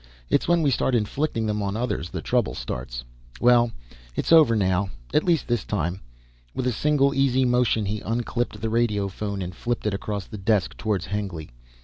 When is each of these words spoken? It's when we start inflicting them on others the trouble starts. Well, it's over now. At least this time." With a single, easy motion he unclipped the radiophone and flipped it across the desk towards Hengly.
It's 0.31 0.47
when 0.47 0.63
we 0.63 0.71
start 0.71 0.95
inflicting 0.95 1.45
them 1.45 1.61
on 1.61 1.77
others 1.77 2.09
the 2.09 2.23
trouble 2.23 2.55
starts. 2.55 3.03
Well, 3.39 3.69
it's 4.15 4.31
over 4.31 4.55
now. 4.55 4.89
At 5.13 5.23
least 5.23 5.47
this 5.47 5.63
time." 5.63 6.01
With 6.55 6.65
a 6.65 6.71
single, 6.71 7.13
easy 7.13 7.45
motion 7.45 7.85
he 7.85 8.01
unclipped 8.01 8.61
the 8.61 8.69
radiophone 8.71 9.43
and 9.43 9.53
flipped 9.53 9.85
it 9.85 9.93
across 9.93 10.25
the 10.25 10.39
desk 10.39 10.75
towards 10.75 11.05
Hengly. 11.05 11.51